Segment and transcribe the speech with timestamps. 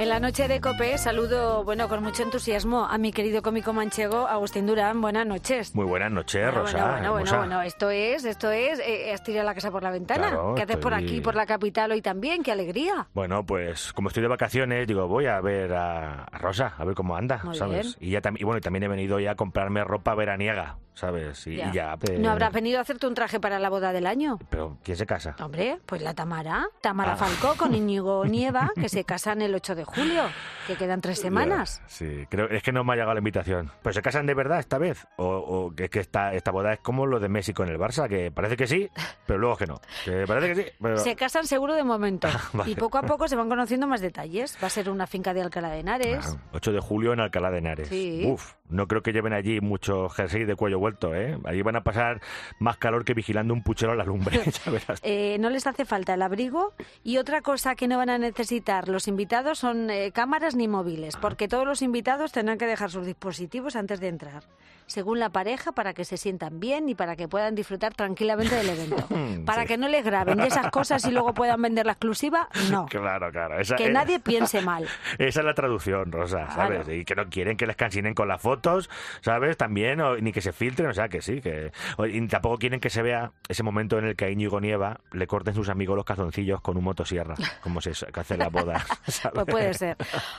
[0.00, 4.26] En la noche de COPE saludo, bueno, con mucho entusiasmo a mi querido cómico manchego
[4.26, 5.02] Agustín Durán.
[5.02, 5.74] Buenas noches.
[5.74, 6.90] Muy buenas noches, Bueno, Rosa.
[6.92, 10.28] Bueno, bueno, bueno, esto es, esto es, eh, has tirado la casa por la ventana.
[10.28, 12.42] Claro, ¿Qué haces por aquí, por la capital hoy también?
[12.42, 13.08] ¡Qué alegría!
[13.12, 16.94] Bueno, pues como estoy de vacaciones, digo, voy a ver a, a Rosa, a ver
[16.94, 17.98] cómo anda, Muy ¿sabes?
[17.98, 18.08] bien.
[18.08, 21.46] Y ya y bueno, y también he venido ya a comprarme ropa veraniega, ¿sabes?
[21.46, 24.06] Y y ya, pues- ¿No habrás venido a hacerte un traje para la boda del
[24.06, 24.38] año?
[24.50, 25.36] Pero ¿quién se casa?
[25.40, 27.16] Hombre, pues la Tamara, Tamara Ah.
[27.16, 30.22] Falcó con Íñigo Nieva, que se casan el 8 de julio,
[30.66, 31.80] que quedan tres semanas.
[31.82, 33.70] Ya, sí, creo, es que no me ha llegado la invitación.
[33.82, 35.06] ¿Pero se casan de verdad esta vez?
[35.16, 37.78] ¿O, o que es que esta, esta boda es como lo de Messi con el
[37.78, 38.08] Barça?
[38.08, 38.88] Que parece que sí,
[39.26, 39.80] pero luego que no.
[40.04, 40.96] Que parece que sí, pero...
[40.98, 42.28] Se casan seguro de momento.
[42.52, 42.70] Vale.
[42.70, 44.56] Y poco a poco se van conociendo más detalles.
[44.62, 46.24] Va a ser una finca de Alcalá de Henares.
[46.26, 47.88] Claro, 8 de julio en Alcalá de Henares.
[47.88, 48.22] Sí.
[48.26, 51.38] Uf, no creo que lleven allí mucho jersey de cuello vuelto, ¿eh?
[51.44, 52.20] Allí van a pasar
[52.58, 54.40] más calor que vigilando un puchero a la lumbre.
[55.02, 56.72] Eh, no les hace falta el abrigo
[57.04, 61.16] y otra cosa que no van a necesitar los invitados son eh, cámaras ni móviles,
[61.16, 64.42] porque todos los invitados tendrán que dejar sus dispositivos antes de entrar,
[64.86, 68.70] según la pareja, para que se sientan bien y para que puedan disfrutar tranquilamente del
[68.70, 69.06] evento.
[69.46, 69.68] Para Sí.
[69.68, 72.86] que no les graben y esas cosas y luego puedan vender la exclusiva, no.
[72.86, 73.58] Claro, claro.
[73.60, 74.86] Esa, Que eh, nadie piense mal.
[75.18, 76.84] Esa es la traducción, Rosa, ¿sabes?
[76.84, 76.92] Claro.
[76.94, 78.90] Y que no quieren que les cansinen con las fotos,
[79.22, 79.56] ¿sabes?
[79.56, 81.72] También, o- ni que se filtren, o sea, que sí, que...
[82.08, 85.26] y tampoco quieren que se vea ese momento en el que a Íñigo Nieva le
[85.26, 89.34] corten sus amigos los calzoncillos con un motosierra, como se hace en la boda, ¿sabes?
[89.34, 89.96] Pues puede ser.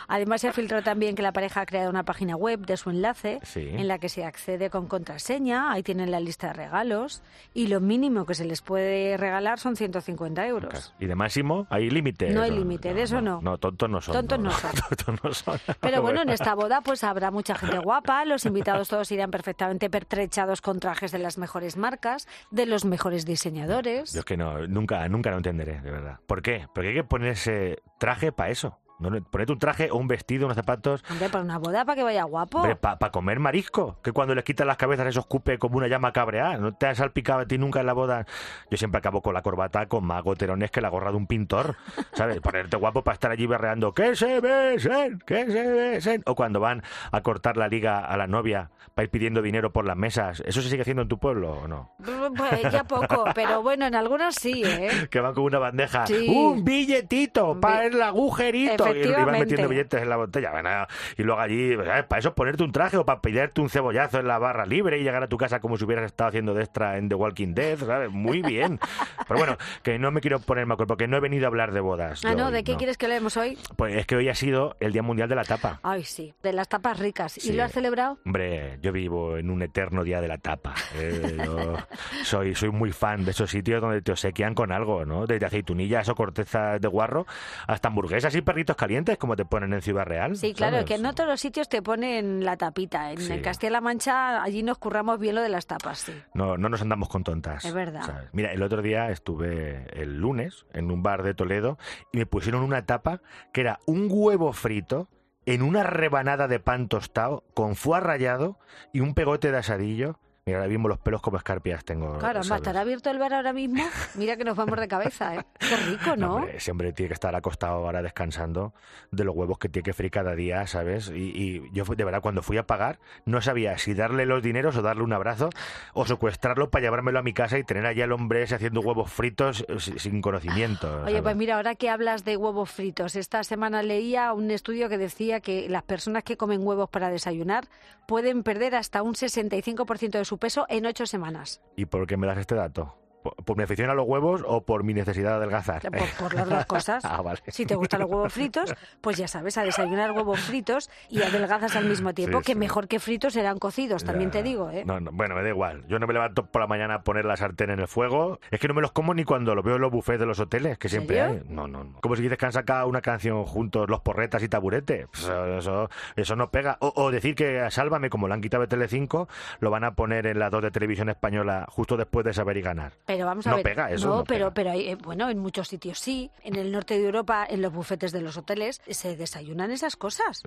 [0.08, 2.90] Además, se ha filtrado también que la pareja ha creado una página web de su
[2.90, 3.68] enlace Sí.
[3.72, 5.72] en la que se accede con contraseña.
[5.72, 7.22] Ahí tienen la lista de regalos.
[7.54, 10.94] Y lo mínimo que se les puede regalar son 150 euros.
[11.00, 12.30] Y de máximo, hay límite.
[12.32, 13.42] No hay límite, de eso no.
[13.42, 14.14] No, tontos no son.
[14.14, 14.72] Tontos no son.
[14.90, 15.59] Tontos no son.
[15.80, 19.90] Pero bueno, en esta boda pues habrá mucha gente guapa, los invitados todos irán perfectamente
[19.90, 20.21] pertrechados
[20.62, 24.14] con trajes de las mejores marcas, de los mejores diseñadores.
[24.14, 26.20] Yo es que no, nunca, nunca lo entenderé, de verdad.
[26.28, 26.68] ¿Por qué?
[26.74, 28.78] Porque hay que ponerse traje para eso.
[29.02, 31.03] No, ponete un traje o un vestido, unos zapatos.
[31.09, 32.64] Hombre, para una boda, para que vaya guapo.
[32.80, 36.58] para comer marisco, que cuando les quitan las cabezas eso escupe como una llama cabreada.
[36.58, 38.25] ¿No te has salpicado a ti nunca en la boda?
[38.70, 41.75] Yo siempre acabo con la corbata con más goterones que la gorra de un pintor,
[42.14, 42.40] ¿sabes?
[42.42, 45.20] Ponerte guapo para estar allí berreando ¡que se besen!
[45.25, 46.24] ¡que se besen!
[46.25, 49.86] O cuando van a cortar la liga a la novia para ir pidiendo dinero por
[49.86, 50.42] las mesas.
[50.46, 51.92] ¿Eso se sigue haciendo en tu pueblo o no?
[52.38, 55.08] Pues ya poco, pero bueno, en algunos sí, ¿eh?
[55.09, 56.28] que van con una bandeja, Sí.
[56.30, 59.40] un billetito para el agujerito, y, y van Efectivamente.
[59.40, 60.52] metiendo billetes en la botella.
[60.52, 60.69] Bueno,
[61.18, 62.06] y luego allí, ¿sabes?
[62.06, 65.03] Para eso ponerte un traje o para pillarte un cebollazo en la barra libre y
[65.03, 67.78] llegar a tu casa como si hubieras estado haciendo de extra en The Walking Dead,
[67.80, 68.12] ¿sabes?
[68.12, 68.80] Muy bien.
[69.28, 71.80] Pero bueno, que no me quiero poner mal porque no he venido a hablar de
[71.80, 72.24] bodas.
[72.25, 73.57] Ah, yo no, hoy, ¿de qué quieres que leemos hoy?
[73.75, 75.80] Pues es que hoy ha sido el Día Mundial de la Tapa.
[75.84, 77.38] Ay, sí, de las tapas ricas.
[77.38, 77.53] ¿Y Sí.
[77.53, 78.18] lo has celebrado?
[78.25, 80.74] Hombre, yo vivo en un eterno día de la tapa.
[80.96, 81.78] eh, yo
[82.24, 85.25] soy, soy muy fan de esos sitios donde te obsequian con algo, ¿no?
[85.28, 87.25] Desde aceitunillas o cortezas de guarro
[87.68, 90.36] hasta hamburguesas y perritos calientes como te ponen en Ciudad Real.
[90.36, 90.86] Sí, claro, ¿sabes?
[90.88, 93.12] que en otros sitios te ponen la tapita.
[93.12, 93.40] En Sí.
[93.42, 96.14] Castilla-La Mancha allí nos curramos bien lo de las tapas, sí.
[96.34, 97.64] No, no nos andamos con tontas.
[97.64, 98.02] Es verdad.
[98.03, 98.30] ¿sabes?
[98.34, 101.78] Mira, el otro día estuve el lunes en un bar de Toledo
[102.12, 103.22] y me pusieron una tapa
[103.53, 105.08] que era un huevo frito
[105.46, 108.58] en una rebanada de pan tostado con foie rallado
[108.94, 110.18] y un pegote de asadillo.
[110.47, 112.18] Mira, ahora mismo los pelos como escarpias tengo.
[112.18, 112.62] Claro, va a ¿sabes?
[112.63, 113.84] estar abierto el bar ahora mismo.
[114.16, 115.46] Mira que nos vamos de cabeza, ¿eh?
[115.59, 116.35] Qué rico, No, ¿no?
[116.38, 118.74] hombre, ese hombre tiene que estar acostado ahora descansando
[119.12, 121.09] de los huevos que tiene que freír cada día, ¿sabes?
[121.09, 124.75] Y, y yo, de verdad, cuando fui a pagar, no sabía si darle los dineros
[124.78, 125.51] o darle un abrazo
[125.94, 129.12] o secuestrarlo para llevármelo a mi casa y tener allá al hombre ese haciendo huevos
[129.12, 131.03] fritos eh, si- sin conocimiento.
[131.06, 134.97] Oye, pues mira, ahora que hablas de huevos fritos, esta semana leía un estudio que
[134.97, 137.66] decía que las personas que comen huevos para desayunar
[138.07, 141.62] pueden perder hasta un 65% de su peso en ocho semanas.
[141.75, 143.00] ¿Y por qué me das este dato?
[143.22, 145.82] ¿Por, por mi afición a los huevos o por mi necesidad de adelgazar?
[145.82, 147.04] Por, por las dos cosas.
[147.12, 147.40] Ah, vale.
[147.48, 151.76] Si te gustan los huevos fritos, pues ya sabes, a desayunar huevos fritos y adelgazas
[151.76, 152.58] al mismo tiempo, Sí, que sí.
[152.60, 154.40] mejor que fritos serán cocidos, también Ya.
[154.40, 154.84] te digo, ¿eh?
[154.86, 155.84] No, no, bueno, me da igual.
[155.88, 158.40] Yo no me levanto por la mañana a poner la sartén en el fuego.
[158.50, 160.40] Es que no me los como ni cuando lo veo en los buffets de los
[160.40, 161.42] hoteles, que siempre serio?
[161.44, 161.54] hay.
[161.54, 162.00] No, no, no.
[162.01, 165.07] Como si dices que han sacado una canción juntos los porretas y taburete.
[165.12, 166.78] Pues eso, eso, eso no pega.
[166.80, 169.28] O, o decir que Sálvame, como lo han quitado de Telecinco,
[169.60, 172.62] lo van a poner en las dos de televisión española justo después de saber y
[172.62, 172.94] ganar.
[173.16, 173.63] Pero vamos a No ver.
[173.66, 174.72] pega eso, no, no pero, pega.
[174.72, 176.31] pero eh, bueno, en muchos sitios sí.
[176.44, 180.44] En el norte de Europa, en los bufetes de los hoteles, se desayunan esas cosas.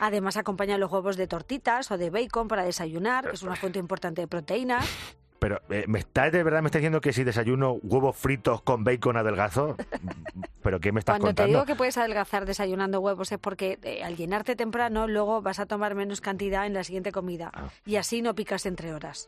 [0.00, 3.78] Además, acompañan los huevos de tortitas o de bacon para desayunar, que es una fuente
[3.78, 4.84] importante de proteínas.
[5.38, 8.84] Pero, eh, ¿me estás de verdad me estás diciendo que si desayuno huevos fritos con
[8.84, 9.76] bacon adelgazo?
[10.62, 14.02] ¿Pero qué me estás Cuando te digo que puedes adelgazar desayunando huevos es porque eh,
[14.04, 17.68] al llenarte temprano luego vas a tomar menos cantidad en la siguiente comida Ah.
[17.84, 19.26] y así no picas entre horas.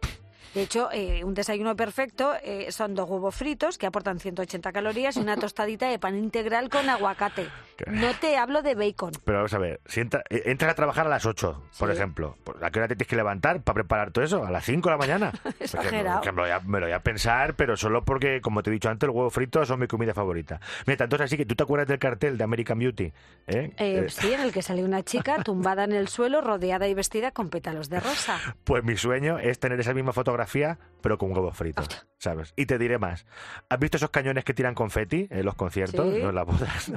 [0.54, 5.16] De hecho, eh, un desayuno perfecto eh, son dos huevos fritos que aportan 180 calorías
[5.16, 7.48] y una tostadita de pan integral con aguacate.
[7.88, 9.10] No te hablo de bacon.
[9.24, 12.64] Pero vamos a ver, si entra- entras a trabajar a las 8, por ejemplo, ¿por-
[12.64, 14.44] ¿a qué hora te tienes que levantar para preparar todo eso?
[14.44, 15.32] ¿A las 5 de la mañana?
[15.42, 16.20] Porque Exagerado.
[16.20, 18.70] que me, lo voy a, me lo voy a pensar, pero solo porque, como te
[18.70, 20.60] he dicho antes, los huevos fritos son mi comida favorita.
[20.86, 23.12] Mira, entonces así que tú te acuerdas del cartel de American Beauty, ¿eh?
[23.46, 26.94] Eh, Eh, sí, en el que sale una chica tumbada en el suelo, rodeada y
[26.94, 28.38] vestida con pétalos de rosa.
[28.64, 32.52] Pues mi sueño es tener esa misma fotografía, pero con huevos fritos, ¿sabes?
[32.56, 33.26] Y te diré más.
[33.68, 36.22] ¿Has visto esos cañones que tiran confeti en los conciertos, Sí.
[36.22, 36.30] ¿no?
[36.30, 36.92] en las bodas?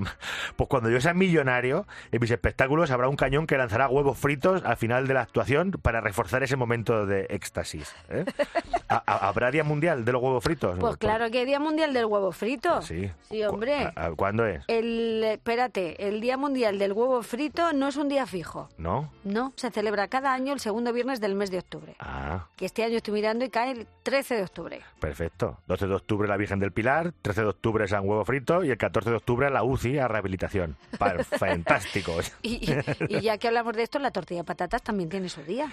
[0.55, 4.63] Pues cuando yo sea millonario, en mis espectáculos habrá un cañón que lanzará huevos fritos
[4.63, 7.93] al final de la actuación para reforzar ese momento de éxtasis.
[8.09, 8.25] ¿eh?
[8.89, 10.77] ¿Ha- ha- ¿Habrá Día Mundial de los huevos fritos?
[10.79, 12.81] Pues claro que hay Día Mundial del Huevo Frito.
[12.81, 13.11] Sí.
[13.29, 13.91] Sí, hombre.
[13.95, 14.63] ¿A- a- ¿Cuándo es?
[14.67, 18.67] El, espérate, el Día Mundial del Huevo Frito no es un día fijo.
[18.77, 19.09] ¿No?
[19.23, 21.95] No, se celebra cada año el segundo viernes del mes de octubre.
[21.99, 24.81] Ah, Que este año estoy mirando y cae el 13 de octubre.
[24.99, 25.59] perfecto.
[25.67, 28.77] 12 de octubre la Virgen del Pilar, 13 de octubre San Huevo Frito y el
[28.77, 30.75] 14 de octubre la UCI a rehabilitación.
[30.97, 32.13] Pa- Fantástico.
[32.41, 35.41] Y, y- y ya que hablamos de esto, la tortilla de patatas también tiene su
[35.43, 35.71] día,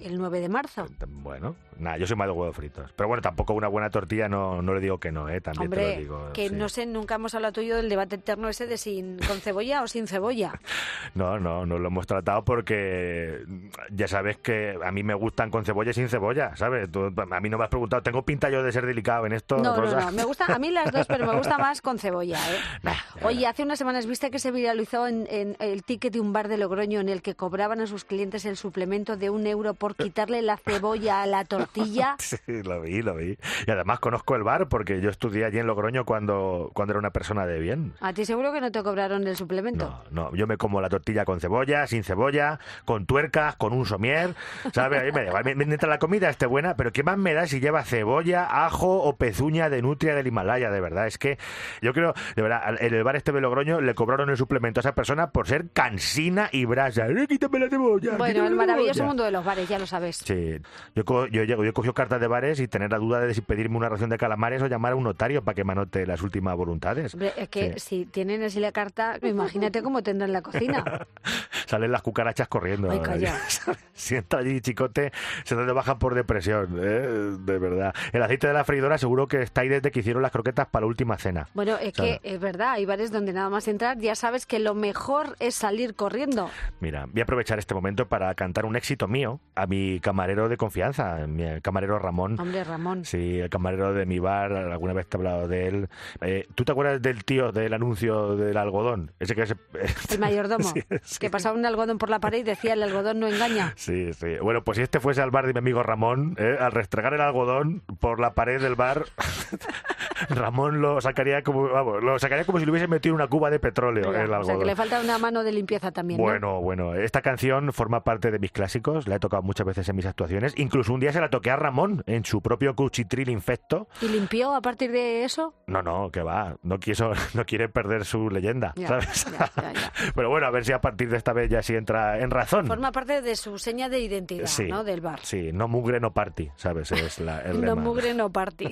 [0.00, 0.86] el 9 de marzo.
[1.06, 2.92] Bueno, nada, yo soy más de huevos fritos.
[2.96, 5.40] Pero bueno, tampoco una buena tortilla no, no le digo que no, ¿eh?
[5.40, 6.30] También te lo Hombre, digo.
[6.32, 6.54] que sí.
[6.54, 9.88] no sé, nunca hemos hablado tuyo del debate eterno ese de sin con cebolla o
[9.88, 10.52] sin cebolla.
[11.14, 13.44] No, no, no lo hemos tratado porque
[13.90, 16.90] ya sabes que a mí me gustan con cebolla y sin cebolla, ¿sabes?
[16.90, 19.58] Tú- a mí no me has preguntado, ¿tengo pinta yo de ser delicado en esto?
[19.58, 22.38] No, no, no, me gusta, a mí las dos, pero me gusta más con cebolla,
[22.52, 22.58] ¿eh?
[22.82, 26.32] Nah, Oye, hace unas semanas viste que se viralizó en, en el ticket de un
[26.32, 29.74] bar de Logroño en el que cobraban a sus clientes el suplemento de un euro
[29.74, 31.63] por quitarle la cebolla a la tortilla.
[32.18, 33.36] Sí, lo vi, lo vi.
[33.66, 37.10] Y además conozco el bar porque yo estudié allí en Logroño cuando, cuando era una
[37.10, 37.92] persona de bien.
[38.00, 40.02] A ti seguro que no te cobraron el suplemento.
[40.10, 43.86] No, no, yo me como la tortilla con cebolla, sin cebolla, con tuercas, con un
[43.86, 44.34] somier,
[44.72, 45.00] ¿sabes?
[45.02, 45.42] A mí me da.
[45.54, 49.16] Mientras la comida esté buena, pero ¿qué más me da si lleva cebolla, ajo o
[49.16, 50.70] pezuña de nutria del Himalaya?
[50.70, 51.38] De verdad, es que
[51.82, 54.82] yo creo, de verdad, en el bar este de Logroño le cobraron el suplemento a
[54.82, 57.06] esa persona por ser cansina y brasa.
[57.08, 58.16] ¡Eh, quítame la cebolla!
[58.16, 60.16] Bueno, el maravilloso mundo de los bares, ya lo sabes.
[60.16, 60.56] Sí,
[60.94, 63.34] yo, co- yo, llego, yo he cogido cartas de bares y tener la duda de
[63.34, 66.06] si pedirme una ración de calamares o llamar a un notario para que me anote
[66.06, 67.14] las últimas voluntades.
[67.14, 70.84] Hombre, es que si tienen así la carta, imagínate cómo tendrán la cocina.
[71.74, 72.88] Salen las cucarachas corriendo.
[72.88, 73.34] Ay, calla.
[73.94, 75.10] si entra allí chicote,
[75.42, 77.34] se te bajan por depresión, ¿eh?
[77.36, 77.92] de verdad.
[78.12, 80.82] El aceite de la freidora seguro que está ahí desde que hicieron las croquetas para
[80.82, 81.48] la última cena.
[81.52, 82.20] Bueno, es ¿Sabes?
[82.20, 85.56] que es verdad, hay bares donde nada más entrar ya sabes que lo mejor es
[85.56, 86.48] salir corriendo.
[86.78, 90.56] Mira, voy a aprovechar este momento para cantar un éxito mío a mi camarero de
[90.56, 92.38] confianza, mi camarero Ramón.
[92.38, 93.04] Hombre, Ramón.
[93.04, 95.88] Sí, el camarero de mi bar, alguna vez te he hablado de él.
[96.20, 99.10] Eh, ¿Tú te acuerdas del tío del anuncio del algodón?
[99.18, 99.56] Ese que se...
[100.14, 101.18] El mayordomo, Sí, sí.
[101.18, 103.72] que pasaba un algodón por la pared y decía el algodón no engaña.
[103.76, 104.36] Sí, sí.
[104.40, 106.56] Bueno, pues si este fuese al bar de mi amigo Ramón, ¿eh?
[106.58, 109.04] al restregar el algodón por la pared del bar,
[110.28, 113.58] Ramón lo sacaría como, vamos, lo sacaría como si le hubiese metido una cuba de
[113.58, 114.58] petróleo Ya, el o sea algodón.
[114.60, 116.18] que le falta una mano de limpieza también.
[116.18, 116.24] ¿no?
[116.24, 119.96] Bueno, bueno, esta canción forma parte de mis clásicos, la he tocado muchas veces en
[119.96, 123.88] mis actuaciones, incluso un día se la toqué a Ramón en su propio cuchitril infecto.
[124.02, 125.54] ¿Y limpió a partir de eso?
[125.66, 129.24] No, no, que va, no quiso, no quiere perder su leyenda, Ya, ¿sabes?
[129.30, 129.92] ya, ya, ya.
[130.14, 132.66] Pero bueno, a ver si a partir de esta vez ya sí entra en razón.
[132.66, 134.84] Forma parte de su seña de identidad, Sí, ¿no?
[134.84, 135.20] Del bar.
[135.22, 136.92] Sí, no mugre, no party, ¿sabes?
[136.92, 137.82] Es la, el No lema.
[137.82, 138.68] mugre, no party.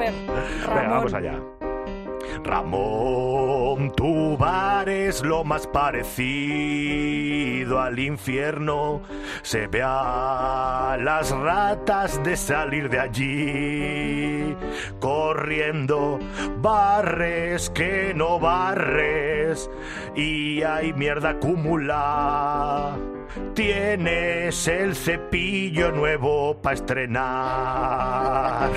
[0.00, 0.14] Ver,
[0.64, 0.76] Ramón.
[0.76, 1.40] Venga, vamos allá.
[2.44, 6.20] Ramón, tu bar es lo más parecido
[7.80, 9.02] al infierno.
[9.42, 14.56] Se ve a las ratas de salir de allí,
[15.00, 16.18] corriendo,
[16.58, 19.70] barres que no barres,
[20.14, 22.96] y hay mierda acumulada.
[23.54, 28.70] Tienes el cepillo nuevo para estrenar.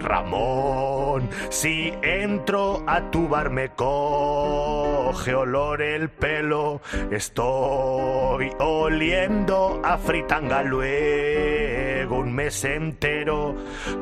[0.00, 6.80] Ramón, si entro a tu bar me coge olor el pelo,
[7.10, 13.54] estoy oliendo a fritanga luego un mes entero.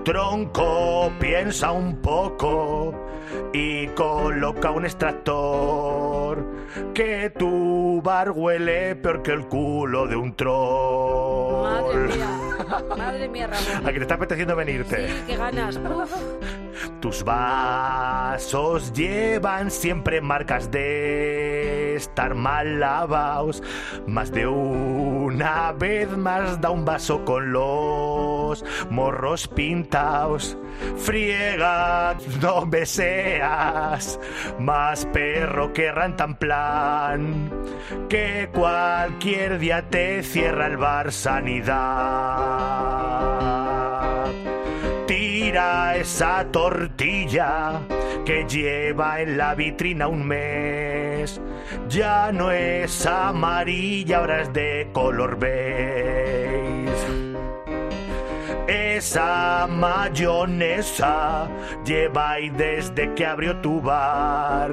[0.04, 2.94] Tronco, piensa un poco
[3.52, 6.05] y coloca un extractor,
[6.94, 11.62] que tu bar huele peor que el culo de un troll.
[11.62, 12.28] Madre mía,
[12.96, 13.86] madre mía, Ramón.
[13.86, 15.08] ¿A que te está apeteciendo venirte?
[15.08, 15.80] Sí, qué ganas.
[17.00, 23.62] Tus vasos llevan siempre marcas de estar mal lavaos.
[24.06, 30.56] Más de una vez más da un vaso con los morros pintaos.
[30.96, 34.20] Friega, no me seas
[34.58, 35.90] más perro que
[36.38, 37.50] plan
[38.08, 43.15] que cualquier día te cierra el bar sanidad.
[45.56, 47.80] Esa tortilla
[48.26, 51.40] que lleva en la vitrina un mes.
[51.88, 56.45] Ya no es amarilla, ahora es de color beige.
[58.96, 61.46] Esa mayonesa
[61.84, 64.72] lleva ahí desde que abrió tu bar.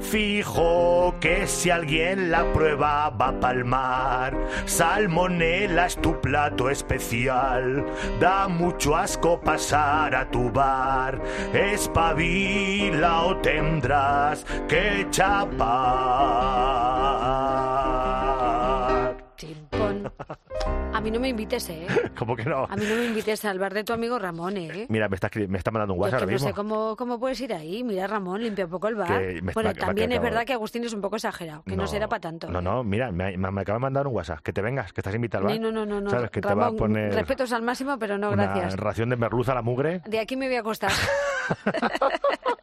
[0.00, 4.36] Fijo que si alguien la prueba va a palmar.
[4.66, 7.86] Salmonela es tu plato especial.
[8.20, 11.18] Da mucho asco pasar a tu bar.
[11.54, 17.07] Espabila o tendrás que chapar.
[21.08, 21.86] Mí no me invites, ¿eh?
[22.18, 22.64] ¿Cómo que no?
[22.68, 24.86] A mí no me invites al bar de tu amigo Ramón, ¿eh?
[24.90, 26.48] Mira, me está, me está mandando un WhatsApp Yo ahora que no mismo.
[26.48, 27.82] sé cómo, cómo puedes ir ahí.
[27.82, 29.20] Mira, Ramón, limpia un poco el bar.
[29.20, 32.08] Que me- bueno, también es verdad que Agustín es un poco exagerado, que no, será
[32.08, 32.48] para tanto.
[32.48, 32.62] No, ¿eh?
[32.62, 34.40] no, mira, me, me- me acaba de mandar un WhatsApp.
[34.40, 35.60] Que te vengas, que estás invitado al bar.
[35.60, 36.10] No, no, no, no.
[36.10, 36.30] ¿Sabes?
[36.30, 38.76] Que Ramón, te va a poner respetos al máximo, pero no, una gracias.
[38.76, 40.02] ración de merluza a la mugre.
[40.06, 40.90] De aquí me voy a acostar.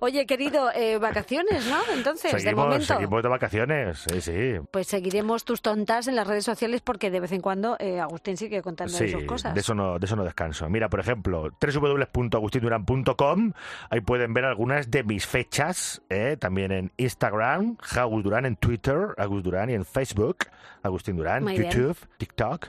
[0.00, 1.78] Oye, querido, eh, vacaciones, ¿no?
[1.94, 2.86] Entonces, de seguimos, momento.
[2.86, 3.98] seguimos de vacaciones.
[4.10, 4.54] Sí, sí.
[4.70, 8.36] Pues seguiremos tus tontas en las redes sociales porque de vez en cuando eh, Agustín
[8.36, 9.54] sigue contando Sí, sus cosas.
[9.54, 10.68] de eso no, de eso no descanso.
[10.68, 13.52] Mira, por ejemplo, www.agustinduran.com,
[13.90, 16.36] ahí pueden ver algunas de mis fechas, ¿eh?
[16.38, 20.38] también en Instagram, Agus Durán en Twitter, Agus Durán y en Facebook,
[20.82, 21.70] Agustín Durán, Muy bien.
[21.70, 22.66] YouTube, TikTok.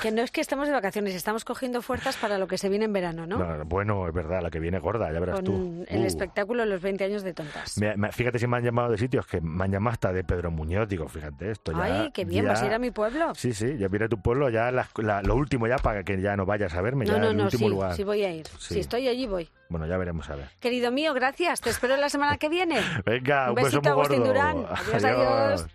[0.00, 2.86] Que no es que estamos de vacaciones, estamos cogiendo fuerzas para lo que se viene
[2.86, 3.38] en verano, ¿no?
[3.38, 5.84] No, bueno, es verdad, la que viene gorda, ya verás Con tú.
[5.88, 6.06] el Uh.
[6.20, 7.78] Espectáculo los 20 años de tontas.
[7.78, 10.22] Me- me- fíjate si me han llamado de sitios que me han llamado hasta de
[10.24, 10.88] Pedro Muñoz.
[10.88, 11.82] Digo, fíjate, esto ya.
[11.82, 13.34] Ay, qué bien, ya- vas a ir a mi pueblo.
[13.34, 16.20] Sí, sí, ya viene a tu pueblo, ya la- la- lo último ya para que
[16.20, 17.94] ya no vayas a verme, No, ya no, el no, último sí, lugar.
[17.94, 18.46] sí voy a ir.
[18.58, 18.74] Sí.
[18.74, 19.48] Si estoy allí, voy.
[19.68, 20.48] Bueno, ya veremos a ver.
[20.60, 21.60] Querido mío, gracias.
[21.60, 22.80] Te espero la semana que viene.
[23.06, 24.32] Venga, Un un, beso besito, muy Agustín gordo.
[24.32, 24.56] Durán.
[24.68, 25.66] Adiós, adiós.